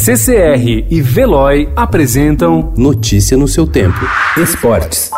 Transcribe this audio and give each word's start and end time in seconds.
CCR 0.00 0.86
e 0.88 1.02
Veloy 1.02 1.68
apresentam 1.74 2.72
Notícia 2.76 3.36
no 3.36 3.48
seu 3.48 3.66
tempo. 3.66 3.98
Esportes. 4.40 5.10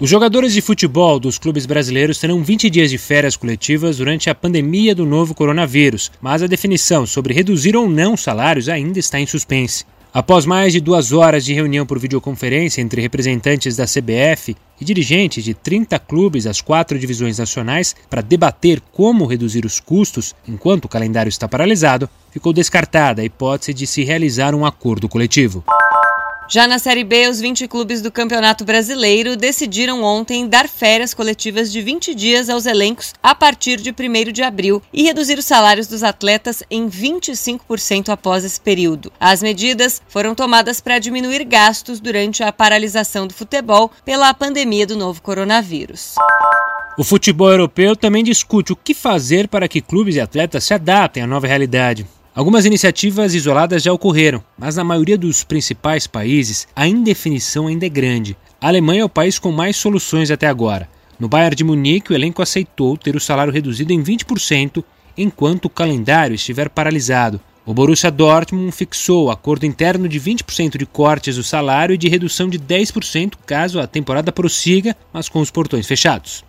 Os 0.00 0.08
jogadores 0.08 0.54
de 0.54 0.62
futebol 0.62 1.20
dos 1.20 1.38
clubes 1.38 1.66
brasileiros 1.66 2.18
terão 2.18 2.42
20 2.42 2.70
dias 2.70 2.88
de 2.88 2.96
férias 2.96 3.36
coletivas 3.36 3.98
durante 3.98 4.30
a 4.30 4.34
pandemia 4.34 4.94
do 4.94 5.04
novo 5.04 5.34
coronavírus, 5.34 6.10
mas 6.18 6.42
a 6.42 6.46
definição 6.46 7.04
sobre 7.04 7.34
reduzir 7.34 7.76
ou 7.76 7.90
não 7.90 8.16
salários 8.16 8.70
ainda 8.70 8.98
está 8.98 9.20
em 9.20 9.26
suspense. 9.26 9.84
Após 10.12 10.44
mais 10.44 10.72
de 10.72 10.80
duas 10.80 11.12
horas 11.12 11.44
de 11.44 11.54
reunião 11.54 11.86
por 11.86 11.96
videoconferência 11.96 12.80
entre 12.80 13.00
representantes 13.00 13.76
da 13.76 13.84
CBF 13.84 14.56
e 14.80 14.84
dirigentes 14.84 15.44
de 15.44 15.54
30 15.54 16.00
clubes 16.00 16.44
das 16.44 16.60
quatro 16.60 16.98
divisões 16.98 17.38
nacionais 17.38 17.94
para 18.08 18.20
debater 18.20 18.82
como 18.92 19.24
reduzir 19.24 19.64
os 19.64 19.78
custos 19.78 20.34
enquanto 20.48 20.86
o 20.86 20.88
calendário 20.88 21.28
está 21.28 21.46
paralisado, 21.46 22.10
ficou 22.32 22.52
descartada 22.52 23.22
a 23.22 23.24
hipótese 23.24 23.72
de 23.72 23.86
se 23.86 24.02
realizar 24.02 24.52
um 24.52 24.66
acordo 24.66 25.08
coletivo. 25.08 25.64
Já 26.52 26.66
na 26.66 26.80
Série 26.80 27.04
B, 27.04 27.28
os 27.28 27.40
20 27.40 27.68
clubes 27.68 28.02
do 28.02 28.10
Campeonato 28.10 28.64
Brasileiro 28.64 29.36
decidiram 29.36 30.02
ontem 30.02 30.48
dar 30.48 30.68
férias 30.68 31.14
coletivas 31.14 31.70
de 31.70 31.80
20 31.80 32.12
dias 32.12 32.50
aos 32.50 32.66
elencos 32.66 33.14
a 33.22 33.36
partir 33.36 33.80
de 33.80 33.90
1 33.90 34.32
de 34.32 34.42
abril 34.42 34.82
e 34.92 35.04
reduzir 35.04 35.38
os 35.38 35.44
salários 35.44 35.86
dos 35.86 36.02
atletas 36.02 36.60
em 36.68 36.88
25% 36.88 38.08
após 38.08 38.42
esse 38.42 38.60
período. 38.60 39.12
As 39.20 39.44
medidas 39.44 40.02
foram 40.08 40.34
tomadas 40.34 40.80
para 40.80 40.98
diminuir 40.98 41.44
gastos 41.44 42.00
durante 42.00 42.42
a 42.42 42.50
paralisação 42.50 43.28
do 43.28 43.34
futebol 43.34 43.88
pela 44.04 44.34
pandemia 44.34 44.88
do 44.88 44.96
novo 44.96 45.22
coronavírus. 45.22 46.16
O 46.98 47.04
futebol 47.04 47.52
europeu 47.52 47.94
também 47.94 48.24
discute 48.24 48.72
o 48.72 48.76
que 48.76 48.92
fazer 48.92 49.46
para 49.46 49.68
que 49.68 49.80
clubes 49.80 50.16
e 50.16 50.20
atletas 50.20 50.64
se 50.64 50.74
adaptem 50.74 51.22
à 51.22 51.28
nova 51.28 51.46
realidade. 51.46 52.04
Algumas 52.40 52.64
iniciativas 52.64 53.34
isoladas 53.34 53.82
já 53.82 53.92
ocorreram, 53.92 54.42
mas 54.56 54.76
na 54.76 54.82
maioria 54.82 55.18
dos 55.18 55.44
principais 55.44 56.06
países 56.06 56.66
a 56.74 56.88
indefinição 56.88 57.66
ainda 57.66 57.84
é 57.84 57.88
grande. 57.90 58.34
A 58.58 58.68
Alemanha 58.68 59.02
é 59.02 59.04
o 59.04 59.10
país 59.10 59.38
com 59.38 59.52
mais 59.52 59.76
soluções 59.76 60.30
até 60.30 60.46
agora. 60.46 60.88
No 61.18 61.28
Bayern 61.28 61.54
de 61.54 61.62
Munique, 61.62 62.10
o 62.10 62.14
elenco 62.14 62.40
aceitou 62.40 62.96
ter 62.96 63.14
o 63.14 63.20
salário 63.20 63.52
reduzido 63.52 63.92
em 63.92 64.02
20% 64.02 64.82
enquanto 65.18 65.66
o 65.66 65.68
calendário 65.68 66.34
estiver 66.34 66.70
paralisado. 66.70 67.38
O 67.66 67.74
Borussia 67.74 68.10
Dortmund 68.10 68.72
fixou 68.72 69.30
acordo 69.30 69.66
interno 69.66 70.08
de 70.08 70.18
20% 70.18 70.78
de 70.78 70.86
cortes 70.86 71.36
do 71.36 71.44
salário 71.44 71.94
e 71.94 71.98
de 71.98 72.08
redução 72.08 72.48
de 72.48 72.58
10% 72.58 73.34
caso 73.44 73.78
a 73.78 73.86
temporada 73.86 74.32
prossiga, 74.32 74.96
mas 75.12 75.28
com 75.28 75.40
os 75.40 75.50
portões 75.50 75.86
fechados. 75.86 76.42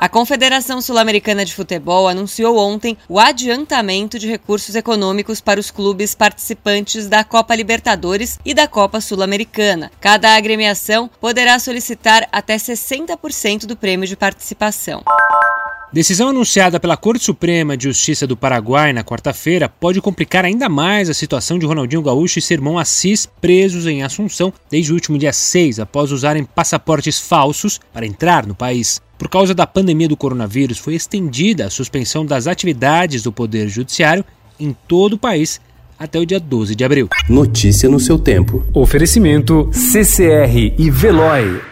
A 0.00 0.08
Confederação 0.08 0.80
Sul-Americana 0.80 1.44
de 1.44 1.54
Futebol 1.54 2.08
anunciou 2.08 2.56
ontem 2.56 2.96
o 3.06 3.18
adiantamento 3.20 4.18
de 4.18 4.26
recursos 4.26 4.74
econômicos 4.74 5.42
para 5.42 5.60
os 5.60 5.70
clubes 5.70 6.14
participantes 6.14 7.06
da 7.06 7.22
Copa 7.22 7.54
Libertadores 7.54 8.38
e 8.42 8.54
da 8.54 8.66
Copa 8.66 8.98
Sul-Americana. 9.02 9.92
Cada 10.00 10.34
agremiação 10.34 11.10
poderá 11.20 11.58
solicitar 11.58 12.26
até 12.32 12.56
60% 12.56 13.66
do 13.66 13.76
prêmio 13.76 14.08
de 14.08 14.16
participação. 14.16 15.02
Decisão 15.92 16.28
anunciada 16.28 16.78
pela 16.78 16.96
Corte 16.96 17.24
Suprema 17.24 17.76
de 17.76 17.84
Justiça 17.84 18.24
do 18.24 18.36
Paraguai 18.36 18.92
na 18.92 19.02
quarta-feira 19.02 19.68
pode 19.68 20.00
complicar 20.00 20.44
ainda 20.44 20.68
mais 20.68 21.10
a 21.10 21.14
situação 21.14 21.58
de 21.58 21.66
Ronaldinho 21.66 22.00
Gaúcho 22.00 22.38
e 22.38 22.42
seu 22.42 22.54
irmão 22.54 22.78
Assis 22.78 23.26
presos 23.40 23.86
em 23.86 24.04
Assunção 24.04 24.52
desde 24.70 24.92
o 24.92 24.94
último 24.94 25.18
dia 25.18 25.32
6 25.32 25.80
após 25.80 26.12
usarem 26.12 26.44
passaportes 26.44 27.18
falsos 27.18 27.80
para 27.92 28.06
entrar 28.06 28.46
no 28.46 28.54
país. 28.54 29.02
Por 29.18 29.28
causa 29.28 29.52
da 29.52 29.66
pandemia 29.66 30.06
do 30.06 30.16
coronavírus, 30.16 30.78
foi 30.78 30.94
estendida 30.94 31.66
a 31.66 31.70
suspensão 31.70 32.24
das 32.24 32.46
atividades 32.46 33.24
do 33.24 33.32
Poder 33.32 33.68
Judiciário 33.68 34.24
em 34.60 34.74
todo 34.86 35.14
o 35.14 35.18
país 35.18 35.60
até 35.98 36.20
o 36.20 36.24
dia 36.24 36.38
12 36.38 36.76
de 36.76 36.84
abril. 36.84 37.08
Notícia 37.28 37.88
no 37.88 37.98
seu 37.98 38.16
tempo. 38.16 38.64
Oferecimento 38.72 39.68
CCR 39.72 40.72
e 40.78 40.88
Veloy. 40.88 41.69